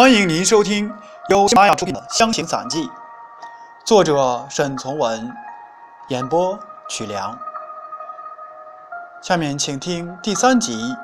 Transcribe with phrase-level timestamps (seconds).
[0.00, 0.90] 欢迎您收听
[1.28, 2.88] 由喜马拉雅出品的《乡情散记》，
[3.84, 5.30] 作者沈从文，
[6.08, 6.58] 演播
[6.88, 7.38] 曲梁。
[9.20, 10.82] 下面请听第三集《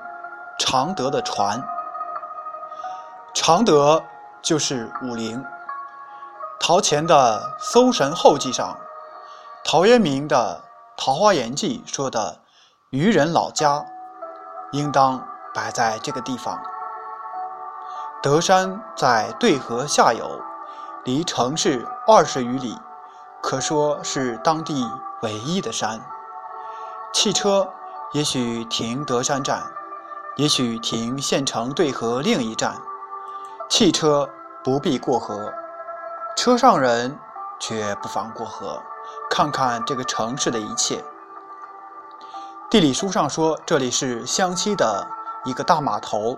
[0.58, 1.60] 常德的船》。
[3.34, 4.02] 常德
[4.40, 5.44] 就是武陵。
[6.58, 8.78] 陶潜的《搜神后记》上，
[9.62, 10.62] 陶渊明的
[11.04, 12.40] 《桃花源记》说的
[12.88, 13.84] 渔人老家，
[14.72, 15.22] 应当
[15.52, 16.58] 摆在这个地方。
[18.22, 20.40] 德山在对河下游，
[21.04, 22.76] 离城市二十余里，
[23.40, 24.90] 可说是当地
[25.22, 26.00] 唯一的山。
[27.12, 27.68] 汽车
[28.12, 29.62] 也许停德山站，
[30.36, 32.74] 也许停县城对河另一站。
[33.68, 34.28] 汽车
[34.64, 35.52] 不必过河，
[36.36, 37.16] 车上人
[37.60, 38.82] 却不妨过河，
[39.30, 41.04] 看看这个城市的一切。
[42.68, 45.06] 地理书上说，这里是湘西的
[45.44, 46.36] 一个大码头。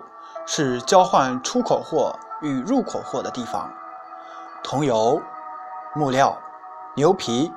[0.51, 3.71] 是交换出口货与入口货的地方。
[4.63, 5.21] 桐油、
[5.93, 6.35] 木料、
[6.95, 7.53] 牛皮、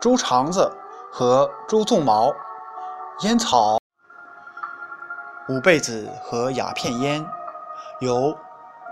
[0.00, 0.68] 猪肠子
[1.12, 2.32] 和猪鬃毛、
[3.20, 3.78] 烟草、
[5.48, 7.24] 五贝子和鸦片烟，
[8.00, 8.36] 由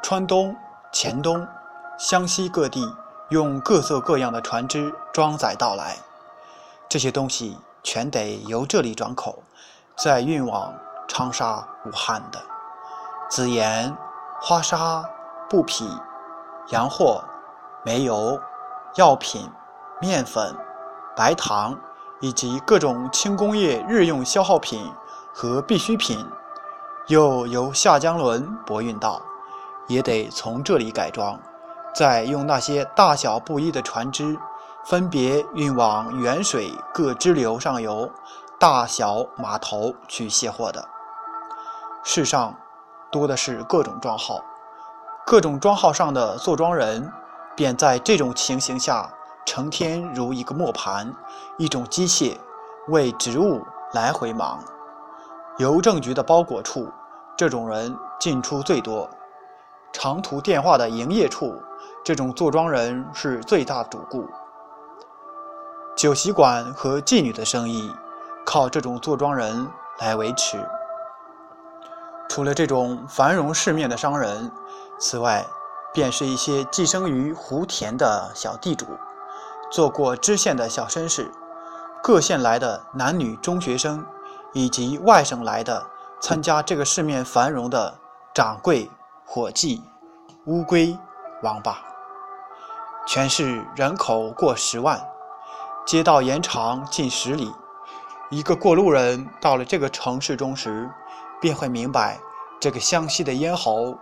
[0.01, 0.55] 川东、
[0.93, 1.45] 黔东、
[1.99, 2.97] 湘西各地
[3.31, 5.97] 用各色各样的船只装载到来。
[6.89, 9.43] 这些东西全得由这里转口，
[9.97, 10.73] 再运往
[11.09, 12.41] 长沙、武汉的。
[13.35, 13.93] 紫盐、
[14.41, 15.05] 花纱、
[15.51, 15.91] 布匹、
[16.69, 17.21] 洋货、
[17.85, 18.41] 煤油、
[18.95, 19.51] 药品、
[20.01, 20.55] 面粉、
[21.17, 21.77] 白糖，
[22.21, 24.89] 以及各种轻工业日用消耗品
[25.35, 26.25] 和必需品，
[27.09, 29.21] 又由下江轮驳运到，
[29.89, 31.37] 也得从这里改装，
[31.93, 34.39] 再用那些大小不一的船只，
[34.85, 38.09] 分别运往沅水各支流上游
[38.61, 40.89] 大小码头去卸货的。
[42.05, 42.55] 世上。
[43.15, 44.43] 多的是各种庄号，
[45.25, 47.09] 各种庄号上的坐庄人，
[47.55, 49.09] 便在这种情形下，
[49.47, 51.15] 成天如一个磨盘，
[51.57, 52.37] 一种机械，
[52.89, 53.63] 为职务
[53.93, 54.59] 来回忙。
[55.59, 56.89] 邮政局的包裹处，
[57.37, 59.09] 这种人进出最多；
[59.93, 61.55] 长途电话的营业处，
[62.03, 64.27] 这种坐庄人是最大主顾。
[65.95, 67.95] 酒席馆和妓女的生意，
[68.45, 69.69] 靠这种坐庄人
[70.01, 70.59] 来维持。
[72.29, 74.51] 除了这种繁荣世面的商人，
[74.99, 75.47] 此外，
[75.93, 78.87] 便是一些寄生于湖田的小地主，
[79.71, 81.31] 做过知县的小绅士，
[82.03, 84.05] 各县来的男女中学生，
[84.53, 85.87] 以及外省来的
[86.21, 87.95] 参加这个世面繁荣的
[88.35, 88.91] 掌柜、
[89.25, 89.83] 伙计、
[90.47, 90.99] 乌龟、
[91.43, 91.79] 王八，
[93.07, 95.01] 全市人口过十万，
[95.87, 97.53] 街道延长近十里。
[98.31, 100.91] 一个过路人到了这个城市中时，
[101.45, 102.19] 便会明白，
[102.59, 103.95] 这个湘西的咽喉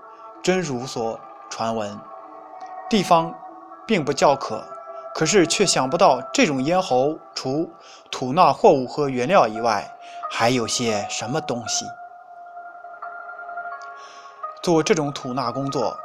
[0.45, 1.19] 真如所
[1.51, 1.99] 传闻。
[2.89, 3.35] 地方
[3.85, 4.65] 并不叫可，
[5.13, 7.69] 可是却想不到这种咽喉除
[8.13, 9.93] 吐纳货物和原料以外，
[10.31, 11.85] 还有些什么东西。
[14.63, 15.99] 做这种吐纳工作，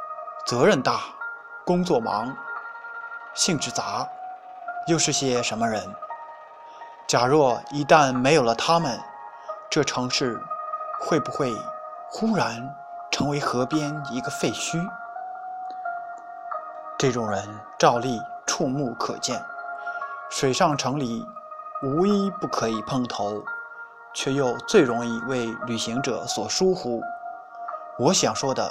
[0.44, 1.02] 责任大，
[1.64, 2.36] 工作忙，
[3.32, 4.04] 性质杂，
[4.88, 5.88] 又是些什么人？
[7.06, 8.98] 假若一旦没有了他们，
[9.70, 10.42] 这城市……
[11.00, 11.54] 会不会
[12.10, 12.74] 忽然
[13.10, 14.84] 成为河边一个废墟？
[16.98, 17.42] 这种人
[17.78, 19.40] 照例触目可见，
[20.28, 21.24] 水上城里
[21.84, 23.42] 无一不可以碰头，
[24.12, 27.00] 却又最容易为旅行者所疏忽。
[27.98, 28.68] 我想说的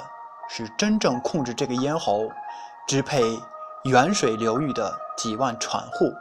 [0.50, 2.28] 是，真正控制这个咽喉、
[2.86, 3.22] 支配
[3.84, 6.12] 远水流域的几万船户。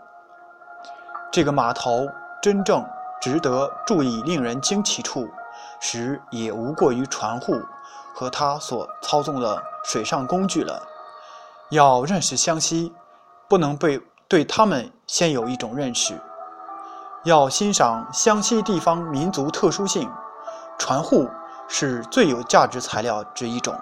[1.29, 2.07] 这个码头
[2.41, 2.85] 真正
[3.21, 5.29] 值得注意、令人惊奇处。
[5.79, 7.61] 时也无过于船户
[8.13, 10.81] 和他所操纵的水上工具了。
[11.69, 12.93] 要认识湘西，
[13.47, 16.19] 不能被对他们先有一种认识。
[17.23, 20.09] 要欣赏湘西地方民族特殊性，
[20.77, 21.29] 船户
[21.67, 23.77] 是最有价值材料之一种。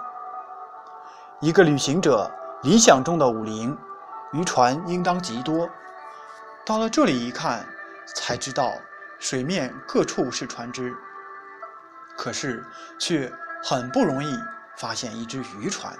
[1.40, 2.28] 一个旅行者
[2.62, 3.76] 理想中的武陵，
[4.32, 5.68] 渔船应当极多。
[6.64, 7.64] 到了这里一看，
[8.16, 8.72] 才知道
[9.20, 10.92] 水面各处是船只。
[12.16, 12.64] 可是，
[12.98, 13.30] 却
[13.62, 14.38] 很不容易
[14.76, 15.92] 发现一只渔船。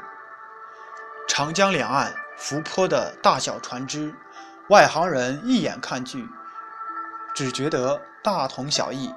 [1.29, 4.15] 长江两岸浮坡的大小船只，
[4.69, 6.27] 外行人一眼看去，
[7.35, 9.15] 只觉得大同小异。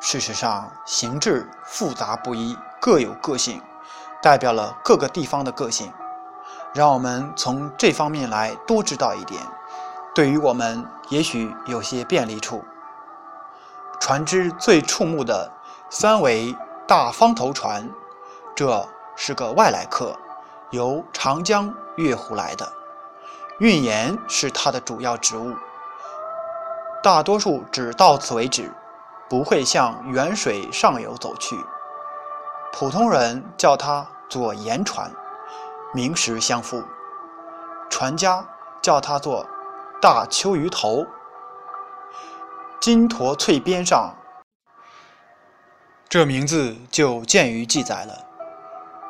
[0.00, 3.62] 事实上，形制复杂不一，各有个性，
[4.20, 5.92] 代表了各个地方的个性。
[6.74, 9.40] 让我们从这方面来多知道一点，
[10.14, 12.64] 对于我们也许有些便利处。
[14.00, 15.52] 船只最触目的。
[15.92, 16.56] 三桅
[16.86, 17.90] 大方头船，
[18.54, 20.16] 这是个外来客，
[20.70, 22.72] 由长江越湖来的，
[23.58, 25.52] 运盐是它的主要职务。
[27.02, 28.72] 大多数只到此为止，
[29.28, 31.58] 不会向远水上游走去。
[32.72, 35.10] 普通人叫它做盐船，
[35.92, 36.84] 名实相符。
[37.88, 38.46] 船家
[38.80, 39.44] 叫它做
[40.00, 41.04] 大秋鱼头。
[42.78, 44.14] 金驼翠边上，
[46.10, 48.18] 这名字就见于记载了。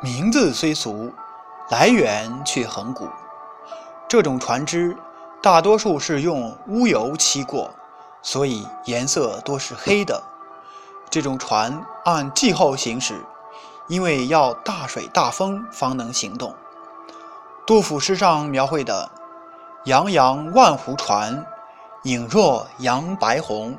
[0.02, 1.10] 名字虽俗，
[1.70, 3.08] 来源却很古。
[4.06, 4.94] 这种船只
[5.42, 7.70] 大多数是用乌油漆过。
[8.22, 10.22] 所以颜色多是黑的。
[11.08, 13.18] 这种船按季候行驶，
[13.88, 16.54] 因为要大水大风方能行动。
[17.66, 19.10] 杜甫诗上描绘的
[19.86, 21.46] “洋洋万湖船，
[22.02, 23.74] 影若扬白虹”，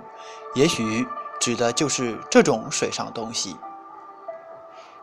[0.55, 1.07] 也许
[1.41, 3.57] 指的就是这种水上东西。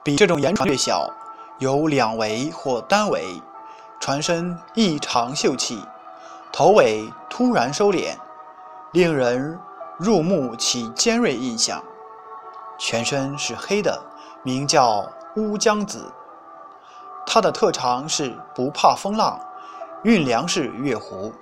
[0.04, 1.10] 比这种盐船略小，
[1.58, 3.42] 有两桅或单桅，
[3.98, 5.84] 船身异常秀气，
[6.52, 8.14] 头尾突然收敛。
[8.92, 9.58] 令人
[9.98, 11.82] 入目起尖锐印象，
[12.78, 14.00] 全身是黑的，
[14.44, 15.04] 名叫
[15.36, 16.10] 乌江子。
[17.26, 19.38] 它的特长是不怕风浪，
[20.04, 21.32] 运粮食越湖。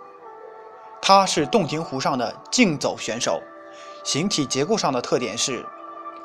[1.01, 3.41] 它是洞庭湖上的竞走选手。
[4.07, 5.67] 形体结构上的特点是：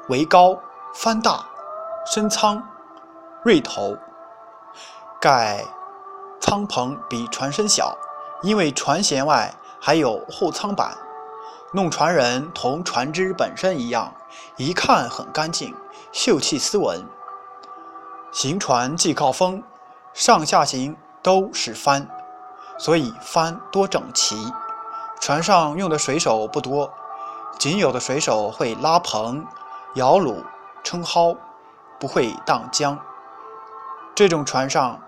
[0.08, 0.56] 桅高、
[0.94, 1.44] 帆大、
[2.06, 2.62] 身舱、
[3.44, 3.98] 锐头。
[5.20, 5.66] 盖
[6.40, 7.98] 舱棚比船身小，
[8.44, 10.96] 因为船舷外还有后舱板。
[11.74, 14.14] 弄船人同船只本身一样，
[14.58, 15.76] 一看很干净，
[16.12, 17.04] 秀气斯文。
[18.32, 19.64] 行船既靠风，
[20.14, 22.08] 上下行都是帆，
[22.78, 24.54] 所以帆多整齐。
[25.20, 26.92] 船上用的水手不多，
[27.60, 29.46] 仅有的水手会拉棚、
[29.96, 30.44] 摇橹、
[30.84, 31.38] 撑蒿，
[32.00, 32.98] 不会荡浆。
[34.16, 35.00] 这种船上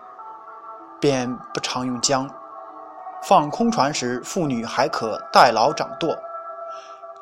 [1.00, 2.30] 便不常用浆。
[3.24, 6.16] 放空船时，妇女还可代劳掌舵。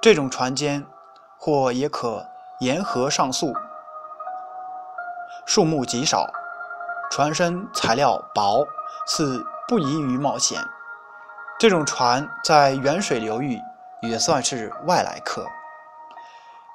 [0.02, 0.86] 这种船间，
[1.38, 2.26] 或也可
[2.60, 3.54] 沿河上溯，
[5.46, 6.28] 数目极少，
[7.12, 8.66] 船身材料薄，
[9.06, 10.60] 似不宜于冒险。
[11.60, 13.62] 这种船在远水流域
[14.02, 15.46] 也算是外来客，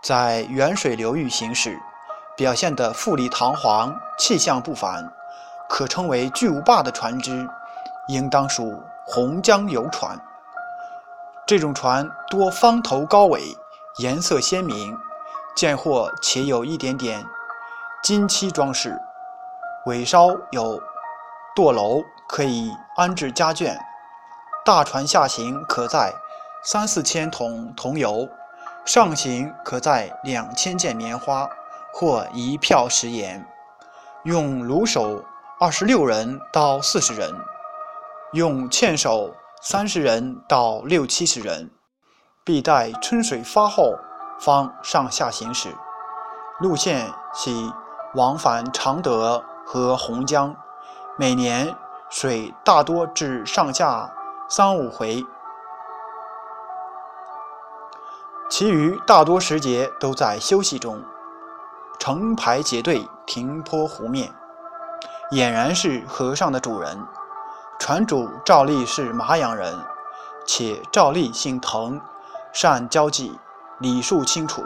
[0.01, 1.77] 在沅水流域行驶，
[2.37, 5.13] 表现得富丽堂皇，气象不凡，
[5.69, 7.49] 可称为巨无霸的船只，
[8.07, 10.17] 应当属洪江游船。
[11.45, 13.57] 这种船多方头高尾，
[13.99, 14.97] 颜色鲜明，
[15.57, 17.27] 见货且有一点点
[18.03, 18.97] 金漆装饰。
[19.87, 20.81] 尾梢有
[21.57, 23.77] 舵楼，可以安置家眷。
[24.65, 26.13] 大船下行可载
[26.69, 28.29] 三四千桶桐油，
[28.85, 31.49] 上行可载两千件棉花
[31.93, 33.47] 或一票食盐。
[34.25, 35.25] 用橹手
[35.61, 37.33] 二十六人到四十人，
[38.33, 39.33] 用纤手。
[39.63, 41.71] 三十人到六七十人，
[42.45, 43.95] 必待春水发后
[44.39, 45.75] 方上下行驶。
[46.59, 47.73] 路线系
[48.15, 50.55] 往返常德和洪江，
[51.17, 51.75] 每年
[52.11, 54.13] 水大多至上下
[54.49, 55.25] 三五回，
[58.59, 60.99] 其余大多时节都在休息中。
[61.99, 64.33] 成排结队停泊湖面，
[65.31, 66.99] 俨然是河上的主人。
[67.79, 69.79] 船主照例是麻阳人，
[70.47, 72.01] 且照例姓滕，
[72.51, 73.39] 善交际，
[73.79, 74.65] 礼数清楚，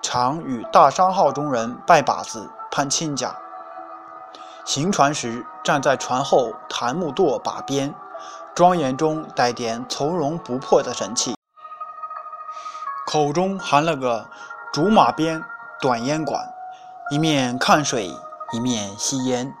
[0.00, 3.36] 常与大商号中人拜把子、攀亲家。
[4.64, 7.94] 行船时站在船后檀木舵把边，
[8.54, 11.34] 庄严中带点从容不迫的神气，
[13.12, 14.26] 口中含了个
[14.72, 15.44] 竹马鞭
[15.82, 16.42] 短烟管，
[17.10, 18.10] 一面看水，
[18.54, 19.54] 一面吸烟。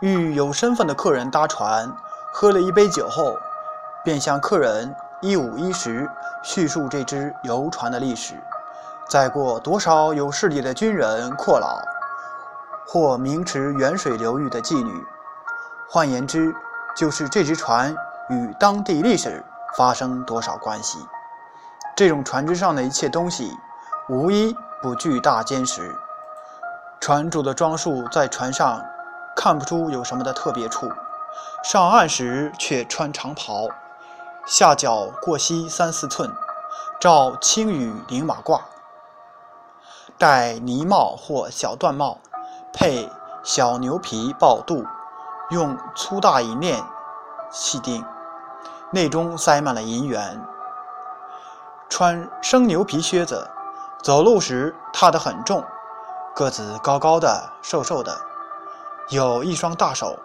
[0.00, 1.88] 遇有身份的客人搭船，
[2.32, 3.36] 喝了一杯酒后，
[4.02, 6.10] 便向客人一五一十
[6.42, 8.34] 叙述这只游船的历史，
[9.08, 11.80] 载过多少有势力的军人阔佬，
[12.88, 14.90] 或名驰远水流域的妓女。
[15.88, 16.52] 换言之，
[16.96, 17.94] 就是这只船
[18.30, 19.44] 与当地历史
[19.76, 20.98] 发生多少关系。
[21.96, 23.56] 这种船只上的一切东西，
[24.08, 25.94] 无一不巨大坚实。
[27.00, 28.82] 船主的装束在船上。
[29.36, 30.88] 看不出有什么的特别处，
[31.64, 33.66] 上岸时却穿长袍，
[34.46, 36.30] 下脚过膝三四寸，
[37.00, 38.60] 罩青羽绫马褂，
[40.16, 42.18] 戴呢帽或小缎帽，
[42.72, 43.10] 配
[43.42, 44.86] 小牛皮抱肚，
[45.50, 46.80] 用粗大银链
[47.50, 48.04] 系定，
[48.92, 50.40] 内中塞满了银元。
[51.96, 53.48] 穿生牛皮靴子，
[54.02, 55.64] 走路时踏得很重，
[56.34, 58.20] 个子高高的，瘦瘦的。
[59.10, 60.18] 有一双大手，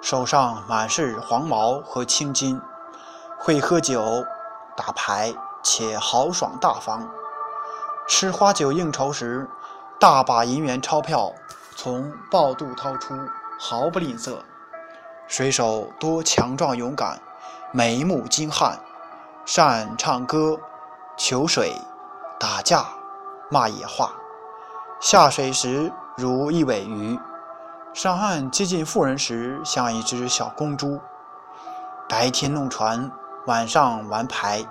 [0.00, 2.58] 手上满是黄毛和青筋，
[3.38, 4.24] 会喝酒、
[4.74, 7.06] 打牌，且豪爽大方。
[8.08, 9.46] 吃花酒应酬时，
[9.98, 11.30] 大把银元钞票
[11.76, 13.14] 从抱肚掏出，
[13.58, 14.36] 毫不吝啬。
[15.28, 17.20] 水手多强壮勇敢，
[17.72, 18.78] 眉目精悍，
[19.44, 20.58] 善唱歌、
[21.22, 21.76] 求水、
[22.38, 22.86] 打架、
[23.50, 24.10] 骂野话。
[25.00, 27.20] 下水时如一尾鱼。
[27.92, 30.98] 上岸接近妇人时，像一只小公猪。
[32.08, 33.12] 白天弄船，
[33.44, 34.64] 晚上玩牌，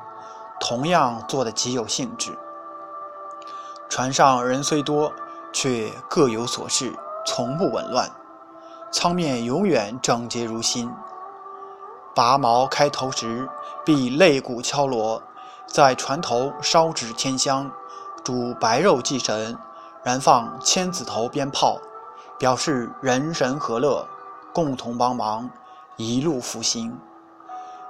[0.59, 2.35] 同样做得极有兴致。
[3.87, 5.13] 船上人虽多，
[5.53, 8.09] 却各有所事，从不紊乱。
[8.91, 10.91] 舱面永远整洁如新。
[12.15, 13.47] 拔毛开头时，
[13.85, 15.21] 必擂鼓敲锣，
[15.71, 17.71] 在船头烧纸添香，
[18.23, 19.57] 煮白肉祭神，
[20.03, 21.79] 燃放千子头鞭炮。
[22.37, 24.07] 表示人神和乐，
[24.53, 25.49] 共同帮忙，
[25.97, 26.97] 一路复兴。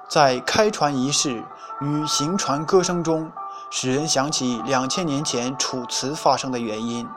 [0.07, 1.43] 在开船仪式
[1.81, 3.31] 与行船歌声中，
[3.69, 7.07] 使人想起两千年前楚辞发生的原因，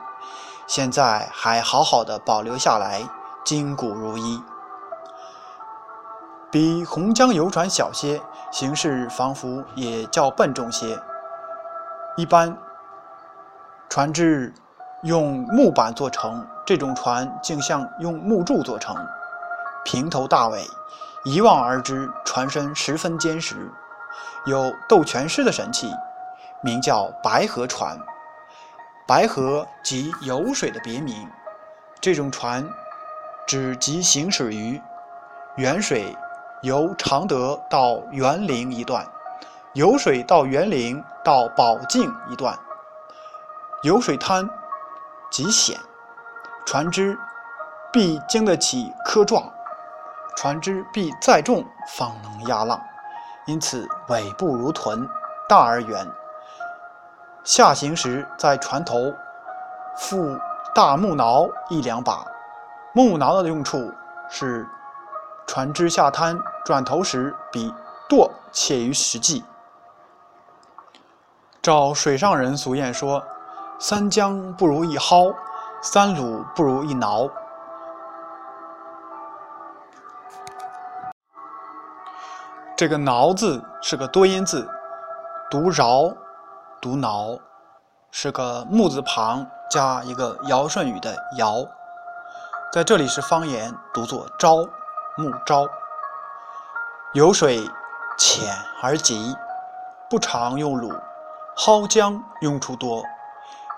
[0.67, 3.09] 现在还好好的保留下来，
[3.43, 4.39] 筋骨如一。
[6.53, 10.99] 比洪江游船小些，形式仿佛也较笨重些。
[12.15, 12.55] 一般
[13.89, 14.53] 船只
[15.01, 16.45] 用木板做成。
[16.63, 18.95] 这种船竟像用木柱做成，
[19.83, 20.63] 平头大尾，
[21.25, 23.71] 一望而知船身十分坚实，
[24.45, 25.91] 有斗泉师的神气，
[26.61, 27.99] 名叫白河船。
[29.07, 31.27] 白河即游水的别名。
[31.99, 32.63] 这种船
[33.47, 34.79] 只即行驶于
[35.57, 36.15] 沅水，
[36.63, 39.03] 由常德到沅陵一段；
[39.73, 42.57] 由水到沅陵到宝镜一段。
[43.81, 44.49] 游水滩
[45.29, 45.77] 极险。
[46.65, 47.19] 船只
[47.91, 49.43] 必经得起磕撞，
[50.37, 52.81] 船只必载重方能压浪，
[53.45, 55.05] 因此尾部如臀，
[55.49, 56.09] 大而圆。
[57.43, 59.13] 下行时在船头
[59.97, 60.37] 附
[60.73, 62.25] 大木挠一两把，
[62.93, 63.91] 木挠的用处
[64.29, 64.65] 是
[65.47, 67.73] 船只下滩转头时比
[68.09, 69.43] 舵切于实际。
[71.61, 73.23] 照水上人俗谚说
[73.79, 75.33] ：“三江不如一蒿。”
[75.85, 77.27] 三鲁不如一挠。
[82.77, 84.65] 这个“挠”字是个多音字，
[85.51, 86.15] 读饶，
[86.81, 87.37] 读挠，
[88.11, 91.65] 是个木字旁加一个尧舜禹的“尧”，
[92.71, 94.65] 在这里是方言，读作“招”，
[95.17, 95.67] 木招。
[97.13, 97.69] 有水
[98.17, 99.35] 浅而急，
[100.09, 100.93] 不常用鲁，
[101.55, 103.03] 蒿江用处多，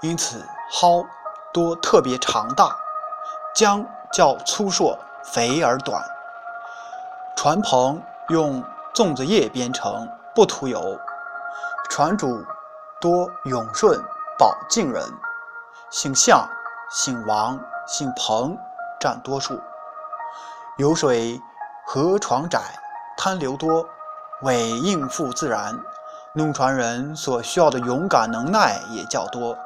[0.01, 1.05] 因此蒿。
[1.53, 2.75] 多特别长大，
[3.55, 6.03] 江较粗硕肥而短。
[7.33, 8.61] 船篷用
[8.93, 10.99] 粽子叶编成，不涂油。
[11.89, 12.43] 船主
[12.99, 14.03] 多永顺
[14.37, 15.01] 保靖人，
[15.89, 16.45] 姓向、
[16.89, 18.57] 姓王、姓彭
[18.99, 19.57] 占多数。
[20.77, 21.41] 有水
[21.85, 22.59] 河床窄，
[23.17, 23.87] 滩流多，
[24.41, 25.79] 为应付自然，
[26.33, 29.57] 弄船人所需要的勇敢能耐也较多。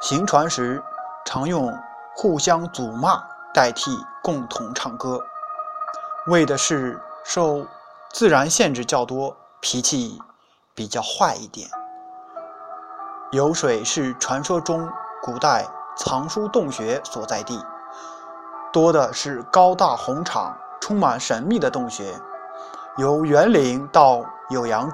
[0.00, 0.82] 行船时。
[1.24, 1.78] 常用
[2.16, 3.90] 互相阻骂代替
[4.22, 5.22] 共同唱歌，
[6.28, 7.66] 为的是受
[8.10, 10.18] 自然限制较多，脾气
[10.74, 11.68] 比较坏一点。
[13.32, 14.88] 酉水是传说中
[15.20, 15.66] 古代
[15.98, 17.62] 藏书洞穴所在地，
[18.72, 22.14] 多的是高大宏敞、充满神秘的洞穴。
[22.96, 24.90] 由园林到酉阳